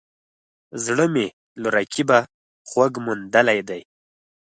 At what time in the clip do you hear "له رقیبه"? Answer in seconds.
1.61-2.19